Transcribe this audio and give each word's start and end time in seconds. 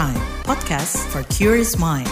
Prime, 0.00 0.16
podcast 0.44 0.96
for 1.12 1.22
curious 1.24 1.76
mind. 1.76 2.08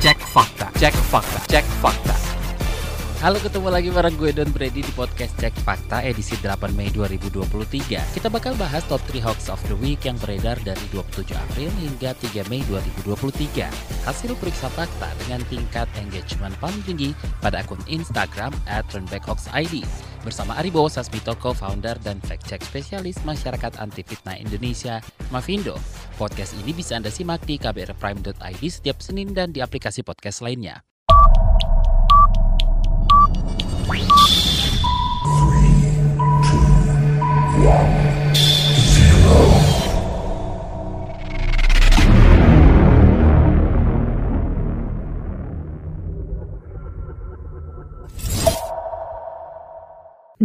Cek 0.00 0.18
fakta, 0.32 0.70
cek 0.78 0.94
fakta, 0.94 1.38
cek 1.52 1.64
fakta. 1.84 2.25
Halo 3.16 3.40
ketemu 3.40 3.72
lagi 3.72 3.88
bareng 3.88 4.12
gue 4.20 4.28
Don 4.28 4.52
Brady 4.52 4.84
di 4.84 4.92
podcast 4.92 5.32
Cek 5.40 5.64
Fakta 5.64 6.04
edisi 6.04 6.36
8 6.36 6.68
Mei 6.76 6.92
2023 6.92 8.12
Kita 8.12 8.28
bakal 8.28 8.52
bahas 8.60 8.84
top 8.92 9.00
3 9.08 9.24
hoax 9.24 9.48
of 9.48 9.56
the 9.72 9.76
week 9.80 10.04
yang 10.04 10.20
beredar 10.20 10.60
dari 10.60 10.84
27 10.92 11.32
April 11.32 11.72
hingga 11.80 12.12
3 12.12 12.44
Mei 12.52 12.60
2023 12.68 14.04
Hasil 14.04 14.36
periksa 14.36 14.68
fakta 14.68 15.08
dengan 15.24 15.40
tingkat 15.48 15.88
engagement 15.96 16.52
paling 16.60 16.84
tinggi 16.84 17.16
pada 17.40 17.64
akun 17.64 17.80
Instagram 17.88 18.52
at 18.68 18.84
turnbackhoaxid. 18.92 19.88
Bersama 20.20 20.52
Aribo 20.60 20.84
Sasmito, 20.92 21.32
co-founder 21.40 21.96
dan 22.04 22.20
fact-check 22.20 22.60
spesialis 22.68 23.16
masyarakat 23.24 23.80
anti 23.80 24.04
fitnah 24.04 24.36
Indonesia, 24.36 25.00
Mavindo. 25.32 25.80
Podcast 26.20 26.52
ini 26.60 26.76
bisa 26.76 27.00
Anda 27.00 27.08
simak 27.08 27.48
di 27.48 27.56
kbrprime.id 27.56 28.62
setiap 28.68 29.00
Senin 29.00 29.32
dan 29.32 29.56
di 29.56 29.64
aplikasi 29.64 30.04
podcast 30.04 30.44
lainnya 30.44 30.84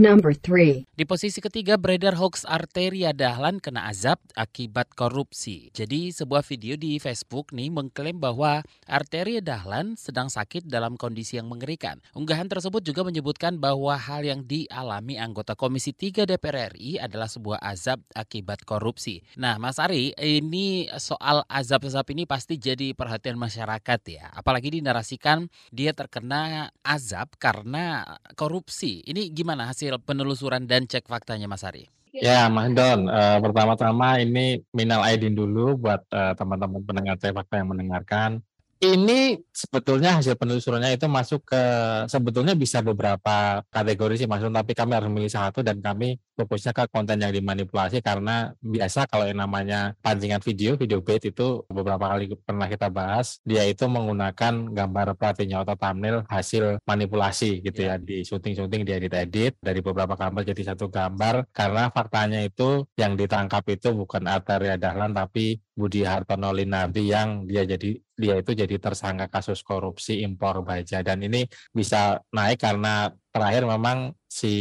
Number 0.02 0.34
3. 0.34 0.98
Di 0.98 1.06
posisi 1.06 1.38
ketiga 1.46 1.78
beredar 1.78 2.18
hoax 2.18 2.42
Arteria 2.50 3.14
Dahlan 3.14 3.62
kena 3.62 3.86
azab 3.86 4.18
akibat 4.34 4.90
korupsi. 4.98 5.70
Jadi 5.78 6.10
sebuah 6.10 6.42
video 6.42 6.74
di 6.74 6.98
Facebook 6.98 7.54
nih 7.54 7.70
mengklaim 7.70 8.18
bahwa 8.18 8.66
Arteria 8.90 9.46
Dahlan 9.46 9.94
sedang 9.94 10.34
sakit 10.34 10.66
dalam 10.66 10.98
kondisi 10.98 11.38
yang 11.38 11.54
mengerikan. 11.54 12.02
Unggahan 12.18 12.50
tersebut 12.50 12.82
juga 12.82 13.06
menyebutkan 13.06 13.62
bahwa 13.62 13.94
hal 13.94 14.26
yang 14.26 14.42
dialami 14.42 15.22
anggota 15.22 15.54
Komisi 15.54 15.94
3 15.94 16.26
DPR 16.26 16.74
RI 16.74 16.98
adalah 16.98 17.30
sebuah 17.30 17.62
azab 17.62 18.02
akibat 18.18 18.66
korupsi. 18.66 19.22
Nah 19.38 19.62
Mas 19.62 19.78
Ari, 19.78 20.18
ini 20.18 20.90
soal 20.98 21.46
azab-azab 21.46 22.10
ini 22.10 22.26
pasti 22.26 22.58
jadi 22.58 22.98
perhatian 22.98 23.38
masyarakat 23.38 24.02
ya. 24.10 24.34
Apalagi 24.34 24.82
dinarasikan 24.82 25.46
dia 25.70 25.94
terkena 25.94 26.74
azab 26.82 27.38
karena 27.38 28.18
korupsi. 28.34 29.06
Ini 29.06 29.30
gimana 29.30 29.70
hasil 29.70 29.91
penelusuran 30.00 30.64
dan 30.70 30.88
cek 30.88 31.10
faktanya 31.10 31.50
Mas 31.50 31.66
Ari? 31.66 31.90
Ya, 32.12 32.52
Mas 32.52 32.68
Don, 32.76 33.08
eh, 33.08 33.40
pertama-tama 33.40 34.20
ini 34.20 34.60
minal 34.76 35.00
aidin 35.08 35.32
dulu 35.32 35.80
buat 35.80 36.04
eh, 36.12 36.36
teman-teman 36.36 36.84
pendengar 36.84 37.16
Cek 37.16 37.32
Fakta 37.32 37.64
yang 37.64 37.72
mendengarkan. 37.72 38.44
Ini 38.82 39.38
sebetulnya 39.54 40.18
hasil 40.18 40.34
penelusurannya 40.42 40.98
itu 40.98 41.06
masuk 41.06 41.46
ke 41.46 41.64
sebetulnya 42.10 42.58
bisa 42.58 42.82
beberapa 42.82 43.62
kategori 43.70 44.18
sih 44.18 44.26
Mas 44.26 44.42
Don, 44.42 44.50
tapi 44.50 44.74
kami 44.74 44.98
harus 44.98 45.06
memilih 45.06 45.30
satu 45.30 45.62
dan 45.62 45.78
kami 45.86 46.18
fokusnya 46.34 46.74
ke 46.74 46.90
konten 46.90 47.22
yang 47.22 47.30
dimanipulasi 47.30 48.02
karena 48.02 48.58
biasa 48.58 49.06
kalau 49.06 49.30
yang 49.30 49.38
namanya 49.38 49.94
pancingan 50.02 50.42
video, 50.42 50.82
video 50.82 50.98
bait 50.98 51.22
itu 51.22 51.62
beberapa 51.70 52.10
kali 52.10 52.34
pernah 52.42 52.66
kita 52.66 52.90
bahas, 52.90 53.38
dia 53.46 53.70
itu 53.70 53.86
menggunakan 53.86 54.74
gambar 54.74 55.14
pelatihnya 55.14 55.62
atau 55.62 55.78
thumbnail 55.78 56.26
hasil 56.26 56.82
manipulasi 56.82 57.62
gitu 57.62 57.86
ya, 57.86 58.02
di 58.02 58.26
syuting-syuting 58.26 58.82
dia 58.82 58.98
edit 58.98 59.62
dari 59.62 59.86
beberapa 59.86 60.18
gambar 60.18 60.42
jadi 60.42 60.74
satu 60.74 60.90
gambar 60.90 61.54
karena 61.54 61.94
faktanya 61.94 62.42
itu 62.42 62.90
yang 62.98 63.14
ditangkap 63.14 63.62
itu 63.70 63.94
bukan 63.94 64.26
Arteria 64.26 64.74
Dahlan 64.74 65.14
tapi 65.14 65.62
Budi 65.78 66.02
Hartono 66.02 66.50
Linabi 66.50 67.14
yang 67.14 67.46
dia 67.46 67.62
jadi 67.62 67.94
dia 68.16 68.40
itu 68.40 68.52
jadi 68.56 68.76
tersangka 68.80 69.28
kasus 69.28 69.60
korupsi 69.66 70.24
impor 70.24 70.64
baja 70.64 71.04
dan 71.04 71.20
ini 71.20 71.44
bisa 71.76 72.22
naik 72.32 72.62
karena 72.62 73.12
terakhir 73.32 73.68
memang 73.68 74.16
si 74.32 74.54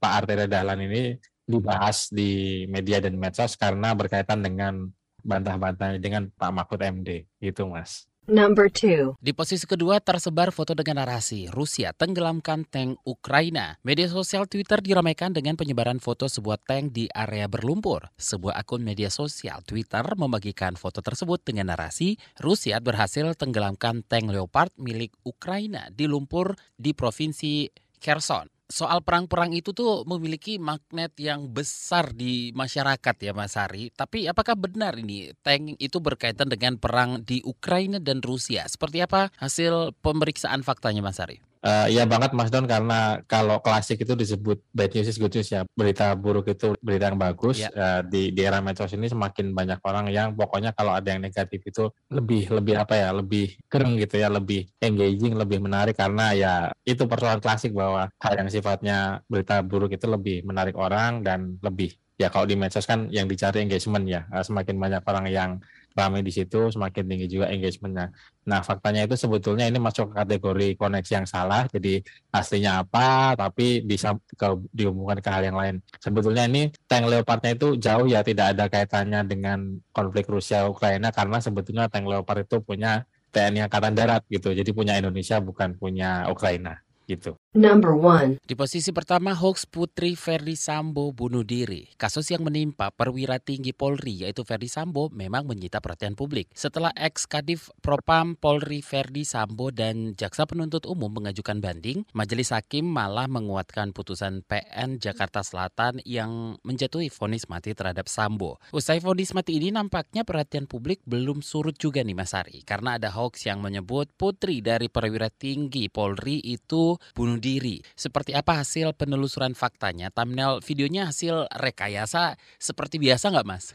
Pak 0.00 0.12
Arteria 0.24 0.48
Dahlan 0.48 0.80
ini 0.88 1.16
dibahas 1.44 2.08
di 2.12 2.64
media 2.68 3.00
dan 3.00 3.16
medsos 3.16 3.56
karena 3.56 3.92
berkaitan 3.96 4.40
dengan 4.40 4.88
bantah-bantah 5.24 6.00
dengan 6.00 6.32
Pak 6.32 6.50
Mahfud 6.52 6.80
MD 6.80 7.28
gitu 7.40 7.68
Mas. 7.68 8.07
Number 8.28 8.68
2. 8.68 9.16
Di 9.24 9.32
posisi 9.32 9.64
kedua 9.64 10.04
tersebar 10.04 10.52
foto 10.52 10.76
dengan 10.76 11.00
narasi 11.00 11.48
Rusia 11.48 11.96
tenggelamkan 11.96 12.68
tank 12.68 13.00
Ukraina. 13.08 13.80
Media 13.80 14.04
sosial 14.04 14.44
Twitter 14.44 14.84
diramaikan 14.84 15.32
dengan 15.32 15.56
penyebaran 15.56 15.96
foto 15.96 16.28
sebuah 16.28 16.60
tank 16.60 16.92
di 16.92 17.08
area 17.08 17.48
berlumpur. 17.48 18.12
Sebuah 18.20 18.60
akun 18.60 18.84
media 18.84 19.08
sosial 19.08 19.64
Twitter 19.64 20.04
membagikan 20.12 20.76
foto 20.76 21.00
tersebut 21.00 21.40
dengan 21.40 21.72
narasi 21.72 22.20
Rusia 22.36 22.76
berhasil 22.84 23.32
tenggelamkan 23.32 24.04
tank 24.04 24.28
Leopard 24.28 24.76
milik 24.76 25.16
Ukraina 25.24 25.88
di 25.88 26.04
lumpur 26.04 26.52
di 26.76 26.92
provinsi 26.92 27.64
Kherson 27.96 28.57
soal 28.68 29.00
perang-perang 29.00 29.56
itu 29.56 29.72
tuh 29.72 30.04
memiliki 30.04 30.60
magnet 30.60 31.16
yang 31.16 31.48
besar 31.48 32.12
di 32.12 32.52
masyarakat 32.52 33.16
ya 33.16 33.32
Mas 33.32 33.56
Hari. 33.56 33.90
Tapi 33.96 34.28
apakah 34.28 34.54
benar 34.54 34.94
ini 35.00 35.32
tank 35.40 35.80
itu 35.80 35.98
berkaitan 35.98 36.52
dengan 36.52 36.76
perang 36.76 37.24
di 37.24 37.40
Ukraina 37.42 37.96
dan 37.96 38.20
Rusia? 38.20 38.68
Seperti 38.68 39.00
apa 39.00 39.32
hasil 39.40 39.96
pemeriksaan 40.04 40.60
faktanya 40.60 41.00
Mas 41.00 41.16
Hari? 41.16 41.40
Uh, 41.58 41.86
iya 41.90 42.06
banget 42.06 42.30
Mas 42.34 42.50
Don 42.54 42.66
karena 42.70 43.18
kalau 43.26 43.58
klasik 43.58 43.98
itu 43.98 44.14
disebut 44.14 44.62
bad 44.70 44.90
news 44.94 45.10
is 45.10 45.18
good 45.18 45.34
news 45.34 45.50
ya. 45.50 45.66
Berita 45.74 46.14
buruk 46.14 46.46
itu 46.50 46.74
berita 46.78 47.10
yang 47.10 47.18
bagus 47.18 47.58
Ya. 47.58 47.70
uh, 47.74 48.00
di 48.06 48.30
di 48.30 48.40
era 48.46 48.62
medsos 48.62 48.94
ini 48.94 49.10
semakin 49.10 49.50
banyak 49.50 49.82
orang 49.82 50.06
yang 50.14 50.38
pokoknya 50.38 50.70
kalau 50.76 50.94
ada 50.94 51.10
yang 51.10 51.18
negatif 51.18 51.58
itu 51.66 51.90
lebih 52.14 52.54
lebih 52.54 52.78
apa 52.78 52.94
ya 52.94 53.10
lebih 53.10 53.58
keren 53.66 53.98
gitu 53.98 54.22
ya 54.22 54.30
lebih 54.30 54.70
engaging 54.78 55.34
lebih 55.34 55.58
menarik. 55.58 55.98
Karena 55.98 56.30
ya 56.36 56.54
itu 56.86 57.02
persoalan 57.10 57.42
klasik 57.42 57.74
bahwa 57.74 58.06
hal 58.22 58.34
yang 58.38 58.48
sifatnya 58.50 59.26
berita 59.26 59.58
buruk 59.66 59.90
itu 59.90 60.06
lebih 60.06 60.46
menarik 60.46 60.78
orang 60.78 61.26
dan 61.26 61.58
lebih 61.58 61.94
ya 62.18 62.30
kalau 62.30 62.46
di 62.50 62.58
medsos 62.58 62.86
kan 62.86 63.10
yang 63.10 63.26
dicari 63.26 63.62
engagement 63.66 64.06
ya. 64.06 64.26
Uh, 64.30 64.46
semakin 64.46 64.78
banyak 64.78 65.02
orang 65.02 65.26
yang 65.26 65.50
ramai 65.98 66.22
di 66.22 66.30
situ 66.30 66.70
semakin 66.70 67.04
tinggi 67.10 67.26
juga 67.26 67.50
engagementnya. 67.50 68.14
Nah 68.46 68.62
faktanya 68.62 69.02
itu 69.04 69.18
sebetulnya 69.18 69.66
ini 69.66 69.82
masuk 69.82 70.14
ke 70.14 70.22
kategori 70.22 70.68
koneksi 70.78 71.12
yang 71.18 71.26
salah. 71.26 71.66
Jadi 71.66 72.00
aslinya 72.30 72.86
apa, 72.86 73.34
tapi 73.34 73.82
bisa 73.82 74.14
ke, 74.38 74.46
dihubungkan 74.70 75.18
ke 75.18 75.28
hal 75.28 75.42
yang 75.42 75.58
lain. 75.58 75.82
Sebetulnya 75.98 76.46
ini 76.46 76.70
tank 76.86 77.10
Leopardnya 77.10 77.58
itu 77.58 77.74
jauh 77.76 78.06
ya 78.06 78.22
tidak 78.22 78.54
ada 78.54 78.64
kaitannya 78.70 79.20
dengan 79.26 79.58
konflik 79.90 80.30
Rusia 80.30 80.70
Ukraina 80.70 81.10
karena 81.10 81.42
sebetulnya 81.42 81.90
tank 81.90 82.06
Leopard 82.06 82.46
itu 82.46 82.62
punya 82.62 83.02
TNI 83.34 83.66
Angkatan 83.66 83.92
Darat 83.98 84.22
gitu. 84.30 84.54
Jadi 84.54 84.70
punya 84.70 84.96
Indonesia 84.96 85.42
bukan 85.42 85.74
punya 85.76 86.30
Ukraina 86.30 86.80
gitu. 87.08 87.40
Number 87.56 87.96
1. 87.96 88.44
Di 88.44 88.52
posisi 88.52 88.92
pertama, 88.92 89.32
hoax 89.32 89.64
Putri 89.64 90.12
Ferdi 90.20 90.52
Sambo 90.52 91.16
bunuh 91.16 91.40
diri. 91.40 91.88
Kasus 91.96 92.28
yang 92.28 92.44
menimpa 92.44 92.92
perwira 92.92 93.40
tinggi 93.40 93.72
Polri 93.72 94.20
yaitu 94.20 94.44
Ferdi 94.44 94.68
Sambo 94.68 95.08
memang 95.16 95.48
menyita 95.48 95.80
perhatian 95.80 96.12
publik. 96.12 96.52
Setelah 96.52 96.92
ex 96.92 97.24
Kadif 97.24 97.72
Propam 97.80 98.36
Polri 98.36 98.84
Ferdi 98.84 99.24
Sambo 99.24 99.72
dan 99.72 100.12
Jaksa 100.12 100.44
Penuntut 100.44 100.84
Umum 100.84 101.08
mengajukan 101.08 101.56
banding, 101.64 102.04
Majelis 102.12 102.52
Hakim 102.52 102.84
malah 102.84 103.24
menguatkan 103.32 103.96
putusan 103.96 104.44
PN 104.44 105.00
Jakarta 105.00 105.40
Selatan 105.40 106.04
yang 106.04 106.60
menjatuhi 106.68 107.08
vonis 107.08 107.48
mati 107.48 107.72
terhadap 107.72 108.12
Sambo. 108.12 108.60
Usai 108.76 109.00
vonis 109.00 109.32
mati 109.32 109.56
ini 109.56 109.72
nampaknya 109.72 110.20
perhatian 110.20 110.68
publik 110.68 111.00
belum 111.08 111.40
surut 111.40 111.80
juga 111.80 112.04
nih 112.04 112.12
Mas 112.12 112.36
Ari, 112.36 112.60
karena 112.68 113.00
ada 113.00 113.08
hoax 113.08 113.48
yang 113.48 113.64
menyebut 113.64 114.12
putri 114.20 114.60
dari 114.60 114.92
perwira 114.92 115.32
tinggi 115.32 115.88
Polri 115.88 116.44
itu 116.44 117.00
bunuh 117.16 117.37
diri. 117.38 117.80
Seperti 117.96 118.34
apa 118.34 118.60
hasil 118.60 118.92
penelusuran 118.98 119.54
faktanya? 119.56 120.10
Thumbnail 120.12 120.60
videonya 120.60 121.08
hasil 121.08 121.48
rekayasa 121.54 122.36
seperti 122.58 123.00
biasa 123.00 123.32
nggak 123.32 123.48
Mas? 123.48 123.72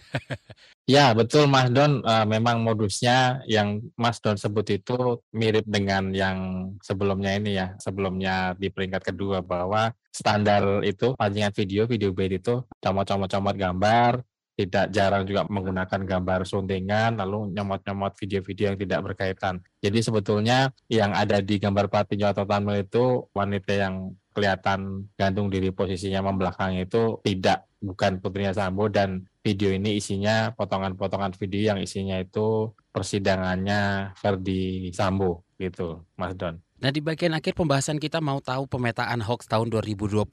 Ya 0.84 1.16
betul 1.16 1.48
Mas 1.48 1.72
Don, 1.72 2.04
Eh, 2.04 2.26
memang 2.28 2.60
modusnya 2.60 3.40
yang 3.48 3.80
Mas 3.96 4.20
Don 4.20 4.36
sebut 4.36 4.68
itu 4.68 5.24
mirip 5.32 5.64
dengan 5.64 6.12
yang 6.12 6.70
sebelumnya 6.84 7.40
ini 7.40 7.56
ya, 7.56 7.72
sebelumnya 7.80 8.52
di 8.60 8.68
peringkat 8.68 9.16
kedua 9.16 9.40
bahwa 9.40 9.96
standar 10.12 10.84
itu 10.84 11.16
pancingan 11.16 11.56
video, 11.56 11.88
video 11.88 12.12
bait 12.12 12.36
itu 12.36 12.60
comot-comot-comot 12.84 13.56
gambar, 13.56 14.28
tidak 14.54 14.94
jarang 14.94 15.26
juga 15.26 15.50
menggunakan 15.50 16.02
gambar 16.06 16.46
suntingan, 16.46 17.18
lalu 17.18 17.50
nyomot-nyomot 17.58 18.14
video-video 18.14 18.74
yang 18.74 18.78
tidak 18.78 19.00
berkaitan. 19.02 19.66
Jadi 19.82 20.00
sebetulnya 20.06 20.70
yang 20.88 21.12
ada 21.12 21.42
di 21.42 21.58
gambar 21.58 21.90
pelatihnya 21.90 22.38
atau 22.38 22.46
thumbnail 22.46 22.86
itu 22.86 23.26
wanita 23.34 23.72
yang 23.74 24.14
kelihatan 24.34 25.10
gantung 25.18 25.50
diri 25.50 25.70
posisinya 25.70 26.26
membelakangi 26.26 26.90
itu 26.90 27.22
tidak 27.22 27.70
bukan 27.84 28.18
putrinya 28.18 28.56
Sambo 28.56 28.90
dan 28.90 29.30
video 29.46 29.70
ini 29.76 30.00
isinya 30.00 30.56
potongan-potongan 30.58 31.38
video 31.38 31.76
yang 31.76 31.80
isinya 31.84 32.18
itu 32.18 32.72
persidangannya 32.90 34.14
Verdi 34.18 34.90
Sambo 34.96 35.46
gitu 35.60 36.02
Mas 36.16 36.34
Don. 36.34 36.58
Nah 36.84 36.92
di 36.92 37.00
bagian 37.00 37.32
akhir 37.32 37.56
pembahasan 37.56 37.96
kita 37.96 38.20
mau 38.20 38.44
tahu 38.44 38.68
pemetaan 38.68 39.24
hoax 39.24 39.48
tahun 39.48 39.72
2022 39.72 40.28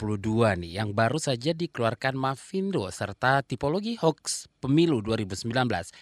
nih 0.58 0.82
yang 0.82 0.90
baru 0.90 1.14
saja 1.14 1.54
dikeluarkan 1.54 2.18
Mavindo 2.18 2.90
serta 2.90 3.46
tipologi 3.46 3.94
hoax 3.94 4.50
pemilu 4.58 4.98
2019. 4.98 5.46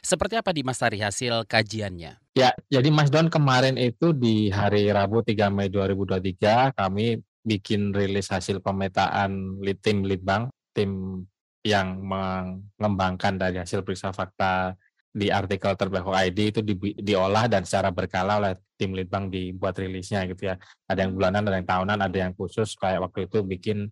Seperti 0.01 0.41
apa 0.41 0.57
di 0.57 0.65
Mas 0.65 0.81
Tari 0.81 1.05
hasil 1.05 1.45
kajiannya? 1.45 2.33
Ya, 2.33 2.57
jadi 2.73 2.89
Mas 2.89 3.13
Don 3.13 3.29
kemarin 3.29 3.77
itu 3.77 4.17
di 4.17 4.49
hari 4.49 4.89
Rabu 4.89 5.21
3 5.21 5.53
Mei 5.53 5.69
2023 5.69 6.73
kami 6.73 7.21
bikin 7.45 7.93
rilis 7.93 8.33
hasil 8.33 8.65
pemetaan 8.65 9.61
tim 9.85 10.01
Litbang, 10.01 10.49
tim 10.73 11.29
yang 11.61 12.01
mengembangkan 12.01 13.37
dari 13.37 13.61
hasil 13.61 13.85
periksa 13.85 14.17
fakta 14.17 14.81
di 15.09 15.33
artikel 15.33 15.73
terbaik 15.75 16.07
ID 16.07 16.39
itu 16.53 16.61
di, 16.61 16.75
diolah 17.01 17.49
dan 17.49 17.65
secara 17.65 17.91
berkala 17.91 18.39
oleh 18.39 18.53
tim 18.79 18.95
litbang 18.95 19.33
dibuat 19.33 19.75
rilisnya 19.81 20.29
gitu 20.29 20.53
ya. 20.53 20.55
Ada 20.87 21.09
yang 21.09 21.13
bulanan, 21.17 21.43
ada 21.49 21.57
yang 21.59 21.69
tahunan, 21.69 21.99
ada 21.99 22.17
yang 22.17 22.33
khusus 22.37 22.77
kayak 22.79 23.03
waktu 23.03 23.27
itu 23.27 23.43
bikin 23.43 23.89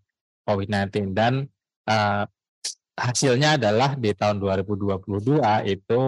COVID-19 0.47 1.17
dan 1.17 1.51
uh, 1.91 2.25
hasilnya 2.97 3.61
adalah 3.61 3.99
di 3.99 4.15
tahun 4.17 4.41
2022 4.41 5.43
itu 5.69 6.03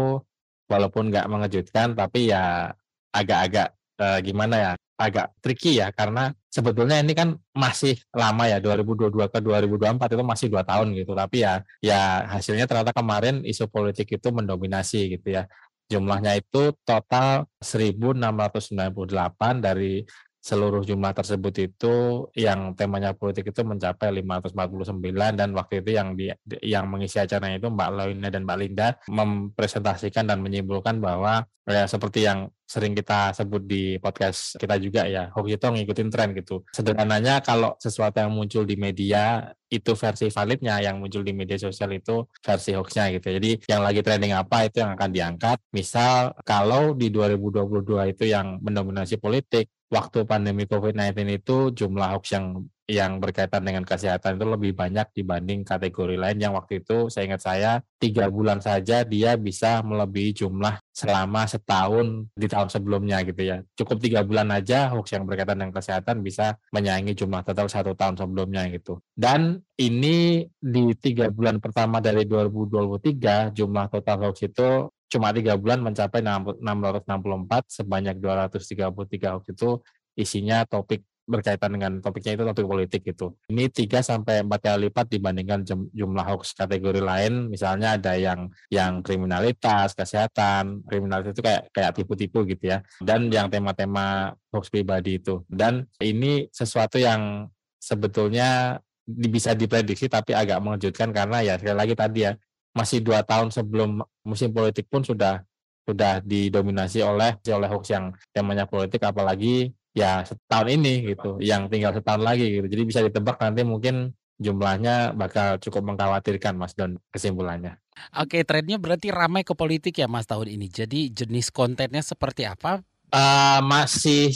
walaupun 0.70 1.04
nggak 1.12 1.26
mengejutkan 1.28 1.92
tapi 1.92 2.32
ya 2.32 2.72
agak-agak 3.12 3.74
uh, 4.00 4.18
gimana 4.24 4.54
ya 4.56 4.72
agak 4.96 5.34
tricky 5.42 5.80
ya 5.80 5.92
karena 5.92 6.32
sebetulnya 6.48 7.04
ini 7.04 7.12
kan 7.12 7.36
masih 7.52 8.00
lama 8.12 8.48
ya 8.48 8.58
2022 8.58 9.28
ke 9.28 9.38
2024 9.44 10.16
itu 10.16 10.24
masih 10.24 10.46
dua 10.48 10.64
tahun 10.64 10.96
gitu. 10.96 11.12
Tapi 11.12 11.44
ya 11.44 11.60
ya 11.84 12.24
hasilnya 12.26 12.64
ternyata 12.64 12.96
kemarin 12.96 13.44
isu 13.44 13.68
politik 13.68 14.08
itu 14.08 14.28
mendominasi 14.32 15.20
gitu 15.20 15.38
ya. 15.38 15.44
Jumlahnya 15.88 16.36
itu 16.36 16.76
total 16.84 17.48
1698 17.64 19.64
dari 19.64 20.04
seluruh 20.38 20.86
jumlah 20.86 21.12
tersebut 21.12 21.54
itu 21.60 21.94
yang 22.32 22.72
temanya 22.72 23.12
politik 23.12 23.50
itu 23.50 23.60
mencapai 23.66 24.22
549 24.22 25.34
dan 25.34 25.50
waktu 25.52 25.82
itu 25.82 25.90
yang 25.92 26.14
di, 26.14 26.30
yang 26.64 26.88
mengisi 26.88 27.20
acaranya 27.20 27.58
itu 27.58 27.68
Mbak 27.68 27.90
Loina 27.92 28.28
dan 28.30 28.46
Mbak 28.46 28.58
Linda 28.62 28.88
mempresentasikan 29.10 30.30
dan 30.30 30.40
menyimpulkan 30.40 31.02
bahwa 31.02 31.44
ya 31.68 31.84
seperti 31.84 32.24
yang 32.24 32.48
sering 32.68 32.92
kita 32.92 33.32
sebut 33.32 33.64
di 33.64 33.96
podcast 33.96 34.60
kita 34.60 34.76
juga 34.76 35.08
ya 35.08 35.32
hoax 35.32 35.56
itu 35.56 35.64
ngikutin 35.64 36.08
tren 36.12 36.36
gitu. 36.36 36.60
Sederhananya 36.68 37.40
kalau 37.40 37.72
sesuatu 37.80 38.20
yang 38.20 38.28
muncul 38.28 38.68
di 38.68 38.76
media 38.76 39.56
itu 39.72 39.96
versi 39.96 40.28
validnya 40.28 40.76
yang 40.84 41.00
muncul 41.00 41.24
di 41.24 41.32
media 41.32 41.56
sosial 41.56 41.96
itu 41.96 42.28
versi 42.44 42.76
hoaxnya 42.76 43.12
gitu 43.16 43.32
jadi 43.36 43.50
yang 43.68 43.80
lagi 43.80 44.00
trending 44.04 44.36
apa 44.36 44.68
itu 44.68 44.84
yang 44.84 44.92
akan 44.92 45.10
diangkat. 45.10 45.58
Misal 45.72 46.36
kalau 46.44 46.92
di 46.92 47.08
2022 47.08 48.12
itu 48.12 48.24
yang 48.28 48.60
mendominasi 48.60 49.16
politik 49.16 49.72
waktu 49.88 50.28
pandemi 50.28 50.68
COVID-19 50.68 51.40
itu 51.40 51.56
jumlah 51.72 52.12
hoax 52.12 52.36
yang 52.36 52.68
yang 52.88 53.20
berkaitan 53.20 53.60
dengan 53.60 53.84
kesehatan 53.84 54.40
itu 54.40 54.48
lebih 54.48 54.72
banyak 54.72 55.12
dibanding 55.12 55.60
kategori 55.60 56.16
lain 56.16 56.40
yang 56.40 56.56
waktu 56.56 56.80
itu 56.80 57.12
saya 57.12 57.28
ingat 57.28 57.42
saya 57.44 57.70
tiga 58.00 58.32
bulan 58.32 58.64
saja 58.64 59.04
dia 59.04 59.36
bisa 59.36 59.84
melebihi 59.84 60.32
jumlah 60.32 60.80
selama 60.88 61.44
setahun 61.44 62.32
di 62.32 62.48
tahun 62.48 62.72
sebelumnya 62.72 63.20
gitu 63.28 63.42
ya. 63.44 63.60
Cukup 63.76 64.00
tiga 64.00 64.24
bulan 64.24 64.48
aja 64.56 64.88
hoax 64.88 65.12
yang 65.12 65.28
berkaitan 65.28 65.60
dengan 65.60 65.76
kesehatan 65.76 66.24
bisa 66.24 66.56
menyaingi 66.72 67.12
jumlah 67.12 67.44
total 67.44 67.68
satu 67.68 67.92
tahun 67.92 68.16
sebelumnya 68.16 68.64
gitu. 68.72 69.04
Dan 69.12 69.60
ini 69.76 70.48
di 70.56 70.96
tiga 70.96 71.28
bulan 71.28 71.60
pertama 71.60 72.00
dari 72.00 72.24
2023 72.24 73.52
jumlah 73.52 73.86
total 73.92 74.32
hoax 74.32 74.48
itu 74.48 74.88
cuma 75.12 75.28
tiga 75.36 75.60
bulan 75.60 75.84
mencapai 75.84 76.24
664 76.24 77.68
sebanyak 77.68 78.16
233 78.16 79.36
hoax 79.36 79.44
itu 79.52 79.70
isinya 80.16 80.64
topik 80.64 81.04
berkaitan 81.28 81.76
dengan 81.76 81.92
topiknya 82.00 82.40
itu 82.40 82.42
topik 82.48 82.66
politik 82.66 83.00
gitu. 83.04 83.36
Ini 83.52 83.68
3 83.68 84.00
sampai 84.00 84.40
4 84.40 84.48
kali 84.48 84.88
lipat 84.88 85.06
dibandingkan 85.12 85.60
jumlah 85.92 86.24
hoax 86.24 86.56
kategori 86.56 87.04
lain. 87.04 87.52
Misalnya 87.52 88.00
ada 88.00 88.16
yang 88.16 88.48
yang 88.72 89.04
kriminalitas, 89.04 89.92
kesehatan, 89.92 90.82
kriminalitas 90.88 91.36
itu 91.36 91.44
kayak 91.44 91.68
kayak 91.70 91.92
tipu-tipu 91.92 92.48
gitu 92.48 92.72
ya. 92.72 92.80
Dan 93.04 93.28
yang 93.28 93.52
tema-tema 93.52 94.32
hoax 94.48 94.72
pribadi 94.72 95.20
itu. 95.20 95.44
Dan 95.44 95.84
ini 96.00 96.48
sesuatu 96.48 96.96
yang 96.96 97.46
sebetulnya 97.76 98.80
bisa 99.08 99.52
diprediksi 99.56 100.08
tapi 100.08 100.32
agak 100.36 100.60
mengejutkan 100.60 101.12
karena 101.12 101.40
ya 101.40 101.54
sekali 101.56 101.76
lagi 101.76 101.94
tadi 101.96 102.18
ya 102.28 102.32
masih 102.76 103.00
dua 103.00 103.24
tahun 103.24 103.48
sebelum 103.48 104.04
musim 104.20 104.52
politik 104.52 104.84
pun 104.92 105.00
sudah 105.00 105.40
sudah 105.88 106.20
didominasi 106.20 107.00
oleh 107.00 107.40
oleh 107.48 107.68
hoax 107.72 107.88
yang 107.88 108.12
temanya 108.28 108.68
politik 108.68 109.00
apalagi 109.00 109.72
ya 109.98 110.22
setahun 110.22 110.68
ini 110.70 111.12
gitu 111.14 111.42
yang 111.42 111.66
tinggal 111.66 111.90
setahun 111.90 112.22
lagi 112.22 112.46
gitu 112.62 112.66
jadi 112.70 112.82
bisa 112.86 113.00
ditebak 113.02 113.36
nanti 113.42 113.66
mungkin 113.66 114.14
jumlahnya 114.38 115.18
bakal 115.18 115.58
cukup 115.58 115.82
mengkhawatirkan 115.94 116.54
Mas 116.54 116.72
Don 116.72 116.96
kesimpulannya. 117.10 117.76
Oke, 118.14 118.46
trennya 118.46 118.78
berarti 118.78 119.10
ramai 119.10 119.42
ke 119.42 119.52
politik 119.58 119.98
ya 119.98 120.06
Mas 120.06 120.30
tahun 120.30 120.54
ini. 120.54 120.70
Jadi 120.70 121.10
jenis 121.10 121.50
kontennya 121.50 122.00
seperti 122.00 122.46
apa? 122.46 122.78
Uh, 123.08 123.58
masih 123.64 124.30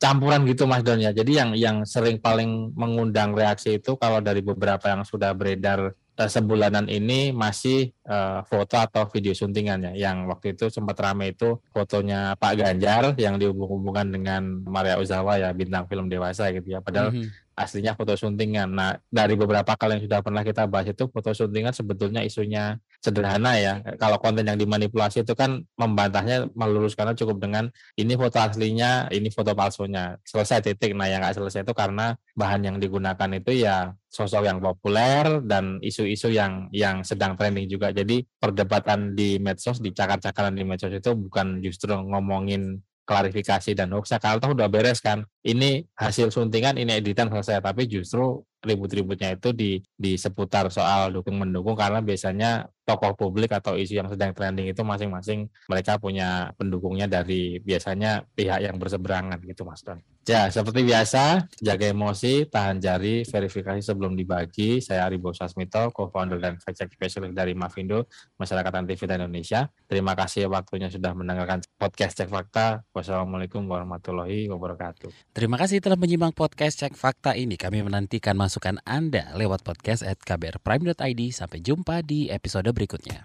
campuran 0.00 0.48
gitu 0.48 0.64
Mas 0.64 0.80
Don 0.80 0.96
ya. 0.96 1.12
Jadi 1.12 1.36
yang 1.36 1.52
yang 1.52 1.76
sering 1.84 2.16
paling 2.16 2.72
mengundang 2.72 3.36
reaksi 3.36 3.76
itu 3.76 4.00
kalau 4.00 4.24
dari 4.24 4.40
beberapa 4.40 4.88
yang 4.88 5.04
sudah 5.04 5.36
beredar 5.36 5.92
sebulanan 6.16 6.86
ini 6.92 7.32
masih 7.32 7.90
uh, 8.04 8.44
foto 8.44 8.76
atau 8.78 9.08
video 9.08 9.32
suntingannya. 9.32 9.96
Yang 9.96 10.16
waktu 10.28 10.46
itu 10.54 10.64
sempat 10.68 11.00
ramai 11.00 11.32
itu 11.32 11.58
fotonya 11.72 12.36
Pak 12.36 12.52
Ganjar 12.60 13.16
yang 13.16 13.40
dihubung-hubungkan 13.40 14.12
dengan 14.12 14.62
Maria 14.68 15.00
Ozawa 15.00 15.40
ya 15.40 15.50
bintang 15.56 15.88
film 15.88 16.12
dewasa 16.12 16.52
gitu 16.52 16.76
ya. 16.76 16.84
Padahal 16.84 17.10
mm 17.12 17.20
-hmm 17.22 17.41
aslinya 17.62 17.94
foto 17.94 18.18
suntingan. 18.18 18.68
Nah, 18.74 18.98
dari 19.08 19.38
beberapa 19.38 19.72
kali 19.78 19.98
yang 19.98 20.04
sudah 20.04 20.20
pernah 20.20 20.42
kita 20.42 20.66
bahas 20.66 20.90
itu 20.90 21.06
foto 21.08 21.30
suntingan 21.30 21.70
sebetulnya 21.70 22.20
isunya 22.26 22.76
sederhana 22.98 23.56
ya. 23.58 23.80
Kalau 23.96 24.18
konten 24.18 24.44
yang 24.44 24.58
dimanipulasi 24.58 25.22
itu 25.22 25.32
kan 25.38 25.62
membantahnya 25.78 26.50
meluruskannya 26.52 27.14
cukup 27.16 27.40
dengan 27.40 27.70
ini 27.94 28.18
foto 28.18 28.42
aslinya, 28.42 29.08
ini 29.14 29.30
foto 29.30 29.54
palsunya. 29.54 30.18
Selesai 30.26 30.60
titik. 30.66 30.92
Nah, 30.92 31.06
yang 31.06 31.22
nggak 31.22 31.38
selesai 31.38 31.62
itu 31.62 31.72
karena 31.72 32.18
bahan 32.34 32.66
yang 32.66 32.76
digunakan 32.82 33.30
itu 33.32 33.64
ya 33.64 33.94
sosok 34.12 34.44
yang 34.44 34.60
populer 34.60 35.40
dan 35.48 35.80
isu-isu 35.80 36.28
yang 36.28 36.68
yang 36.68 37.00
sedang 37.00 37.32
trending 37.32 37.64
juga. 37.64 37.88
Jadi 37.96 38.28
perdebatan 38.36 39.16
di 39.16 39.40
medsos, 39.40 39.80
di 39.80 39.88
cakar-cakaran 39.96 40.52
di 40.52 40.68
medsos 40.68 40.92
itu 40.92 41.16
bukan 41.16 41.64
justru 41.64 41.96
ngomongin 41.96 42.84
klarifikasi 43.12 43.76
dan 43.76 43.92
hoax. 43.92 44.16
Kalau 44.16 44.40
tahu 44.40 44.56
udah 44.56 44.72
beres 44.72 45.04
kan? 45.04 45.28
Ini 45.44 45.84
hasil 45.92 46.32
suntingan 46.32 46.80
ini 46.80 46.96
editan 46.96 47.28
selesai 47.28 47.60
tapi 47.60 47.84
justru 47.84 48.40
ribut-ributnya 48.64 49.36
itu 49.36 49.52
di 49.52 49.84
di 49.92 50.16
seputar 50.16 50.72
soal 50.72 51.12
dukung 51.12 51.36
mendukung 51.36 51.76
karena 51.76 52.00
biasanya 52.00 52.71
tokoh 52.82 53.14
publik 53.14 53.54
atau 53.54 53.78
isu 53.78 54.02
yang 54.02 54.08
sedang 54.10 54.34
trending 54.34 54.70
itu 54.70 54.82
masing-masing 54.82 55.46
mereka 55.70 55.96
punya 55.96 56.50
pendukungnya 56.58 57.06
dari 57.06 57.62
biasanya 57.62 58.26
pihak 58.34 58.66
yang 58.66 58.76
berseberangan 58.76 59.38
gitu 59.42 59.62
Mas 59.62 59.82
Don. 59.86 60.02
Ya, 60.22 60.46
seperti 60.46 60.86
biasa, 60.86 61.50
jaga 61.58 61.90
emosi, 61.90 62.46
tahan 62.46 62.78
jari, 62.78 63.26
verifikasi 63.26 63.82
sebelum 63.82 64.14
dibagi. 64.14 64.78
Saya 64.78 65.10
Aribo 65.10 65.34
Sasmito, 65.34 65.90
co-founder 65.90 66.38
dan 66.38 66.62
fact-check 66.62 66.94
specialist 66.94 67.34
dari 67.34 67.58
Mavindo, 67.58 68.06
Masyarakat 68.38 68.70
Anti 68.70 68.94
Indonesia. 69.02 69.66
Terima 69.90 70.14
kasih 70.14 70.46
waktunya 70.46 70.86
sudah 70.86 71.10
mendengarkan 71.18 71.66
podcast 71.74 72.22
Cek 72.22 72.30
Fakta. 72.30 72.86
Wassalamualaikum 72.94 73.66
warahmatullahi 73.66 74.46
wabarakatuh. 74.46 75.10
Terima 75.34 75.58
kasih 75.58 75.82
telah 75.82 75.98
menyimak 75.98 76.38
podcast 76.38 76.78
Cek 76.78 76.94
Fakta 76.94 77.34
ini. 77.34 77.58
Kami 77.58 77.82
menantikan 77.82 78.38
masukan 78.38 78.78
Anda 78.86 79.34
lewat 79.34 79.66
podcast 79.66 80.06
at 80.06 80.22
kbrprime.id. 80.22 81.20
Sampai 81.34 81.58
jumpa 81.66 82.06
di 82.06 82.30
episode 82.72 82.76
berikutnya. 82.76 83.20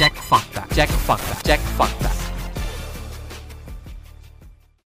Cek 0.00 0.16
fakta, 0.16 0.64
cek 0.72 0.88
fakta, 0.88 1.34
cek 1.44 1.60
fakta. 1.76 2.09